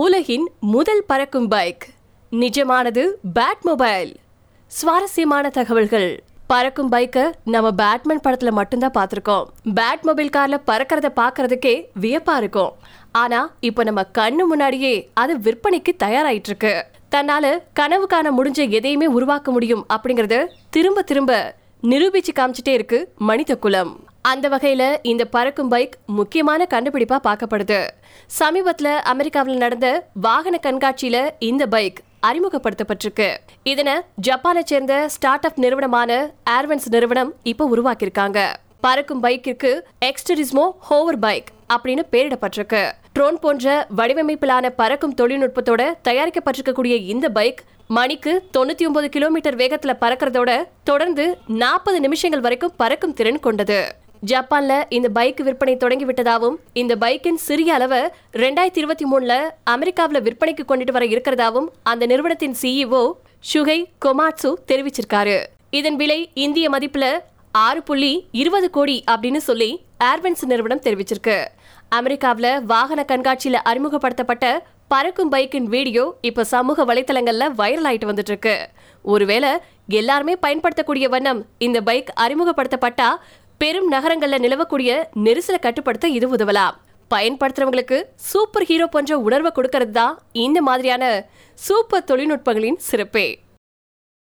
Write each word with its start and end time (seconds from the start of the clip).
உலகின் 0.00 0.44
முதல் 0.72 1.04
பறக்கும் 1.06 1.46
பைக். 1.48 1.84
நிஜமானது 2.32 3.02
பேட் 3.38 3.62
மொபைல் 3.62 4.10
சுவாரஸ்யமான 4.66 5.48
தகவல்கள். 5.48 6.22
பறக்கும் 6.46 6.90
பைக்கை 6.92 7.24
நம்ம 7.44 7.70
பேட்மேன் 7.70 8.20
படத்துல 8.26 8.50
மட்டும்தான் 8.50 8.94
பார்த்துருக்கோம். 8.98 9.46
பேட் 9.74 10.02
மொபைல் 10.02 10.30
கார்ல 10.36 10.56
பறக்கிறத 10.70 11.08
பார்க்கறதுக்கே 11.20 11.74
வியப்பா 12.00 12.36
இருக்கும். 12.36 12.74
ஆனா 13.12 13.40
இப்போ 13.60 13.84
நம்ம 13.84 14.04
கண்ணு 14.18 14.44
முன்னாடியே 14.52 14.94
அது 15.14 15.36
விற்பனைக்கு 15.36 15.94
தயாராயிட்டு 16.04 16.50
இருக்கு 16.50 16.74
தன்னால 17.14 17.58
கனவு 17.72 18.06
காண 18.06 18.30
முடிஞ்ச 18.30 18.70
எதையுமே 18.70 19.06
உருவாக்க 19.06 19.50
முடியும் 19.50 19.86
அப்படிங்கறத 19.96 20.46
திரும்ப 20.70 21.02
திரும்ப 21.02 21.54
நிரூபிச்சு 21.82 22.34
காமிச்சிட்டே 22.38 22.76
இருக்கு 22.78 23.00
மனித 23.30 23.56
குலம். 23.56 23.92
அந்த 24.22 24.48
வகையில் 24.48 24.98
இந்த 25.02 25.24
பறக்கும் 25.24 25.68
பைக் 25.68 25.94
முக்கியமான 26.06 26.66
கண்டுபிடிப்பா 26.70 27.18
பார்க்கப்படுது. 27.28 27.88
சமீபத்தில் 28.26 28.94
அமெரிக்காவில் 29.12 29.56
நடந்த 29.56 30.08
வாகன 30.20 30.58
கண்காட்சியில் 30.58 31.32
இந்த 31.38 31.66
பைக் 31.66 32.00
அறிமுகப்படுத்தப்பட்டிருக்கு. 32.26 33.36
இதனை 33.62 33.94
ஜப்பானை 34.28 34.62
சேர்ந்த 34.64 35.08
ஸ்டார்ட் 35.08 35.44
அப் 35.44 35.58
நிறுவனமான 35.58 36.30
ஏர்வன்ஸ் 36.50 36.88
நிறுவனம் 36.88 37.34
இப்போ 37.42 37.68
உருவாக்கியிருக்காங்க. 37.76 38.54
பறக்கும் 38.80 39.22
பைக்கிற்கு 39.22 39.80
எக்ஸ்டரிஸ்மோ 40.04 40.70
ஹோவர் 40.90 41.20
பைக் 41.20 41.48
அப்படின்னு 41.74 42.02
பெயரிடப்பட்டிருக்கு. 42.12 42.92
ட்ரோன் 43.12 43.38
போன்ற 43.38 43.86
வடிவமைப்பிலான 43.96 44.68
பறக்கும் 44.70 45.14
தொழில்நுட்பத்தோட 45.20 45.92
தயாரிக்கப்பட்டிருக்கக்கூடிய 46.08 46.94
இந்த 47.14 47.28
பைக் 47.28 47.62
மணிக்கு 47.86 48.32
தொண்ணூத்தி 48.56 48.86
ஒன்பது 48.86 49.08
கிலோமீட்டர் 49.08 49.56
வேகத்துல 49.56 49.92
பறக்கிறதோட 50.00 50.64
தொடர்ந்து 50.84 51.38
நாற்பது 51.46 52.00
நிமிஷங்கள் 52.00 52.40
வரைக்கும் 52.40 52.76
பறக்கும் 52.76 53.12
திறன் 53.12 53.40
கொண்டது. 53.40 53.80
ஜப்பான்ல 54.26 54.84
இந்த 54.88 55.08
பைக் 55.08 55.40
விற்பனை 55.40 55.76
தொடங்கி 55.76 56.04
விட்டதாகவும் 56.04 56.56
இந்த 56.72 56.96
பைக்கின் 56.96 57.34
சிறிய 57.34 57.74
அளவை 57.74 58.00
ரெண்டாயிரத்தி 58.32 58.80
இருபத்தி 58.82 59.04
மூணுல 59.12 59.50
அமெரிக்காவில் 59.64 60.22
விற்பனைக்கு 60.22 60.64
கொண்டுட்டு 60.68 60.90
வர 60.90 61.06
இருக்கிறதாவும் 61.06 61.68
அந்த 61.82 62.06
நிறுவனத்தின் 62.06 62.56
சிஇஓ 62.62 63.12
ஷுகை 63.52 63.84
கொமாட்சு 63.98 64.58
தெரிவிச்சிருக்காரு. 64.66 65.44
இதன் 65.70 65.96
விலை 65.96 66.30
இந்திய 66.34 66.70
மதிப்புல 66.70 67.20
ஆறு 67.52 67.82
புள்ளி 67.82 68.26
இருபது 68.32 68.70
கோடி 68.70 69.04
அப்படின்னு 69.10 69.36
சொல்லி 69.36 69.84
ஏர்வென்ஸ் 70.04 70.44
நிறுவனம் 70.44 70.80
தெரிவிச்சிருக்கு. 70.80 71.44
அமெரிக்காவில் 71.88 72.64
வாகன 72.64 73.04
கண்காட்சியில 73.08 73.56
அறிமுகப்படுத்தப்பட்ட 73.70 74.64
பறக்கும் 74.88 75.28
பைக்கின் 75.28 75.64
வீடியோ 75.64 76.18
இப்ப 76.20 76.44
சமூக 76.44 76.84
வலைத்தளங்கள்ல 76.84 77.46
வைரல் 77.58 77.88
ஆயிட்டு 77.88 78.08
வந்துட்டு 78.10 78.32
இருக்கு 78.34 78.68
ஒருவேளை 79.02 79.50
எல்லாருமே 79.86 80.36
பயன்படுத்தக்கூடிய 80.36 81.08
வண்ணம் 81.08 81.44
இந்த 81.58 81.80
பைக் 81.80 82.12
அறிமுகப்படுத்தப்பட்டா 82.20 83.08
பெரும் 83.60 83.92
நகரங்கள்ல 83.92 84.36
நிலவக்கூடிய 84.44 84.90
நெரிசலை 85.24 85.58
கட்டுப்படுத்த 85.60 86.08
இது 86.08 86.26
உதவலாம். 86.36 86.74
பயன்படுத்துறவங்களுக்கு 87.14 87.98
சூப்பர் 88.14 88.64
ஹீரோ 88.64 88.86
போன்ற 88.86 89.18
உணர்வை 89.18 89.50
கொடுக்கறது 89.54 89.90
தான் 89.90 90.18
இந்த 90.32 90.58
மாதிரியான 90.62 91.04
சூப்பர் 91.54 92.04
தொழில்நுட்பங்களின் 92.10 92.78
சிறப்பே. 92.88 93.26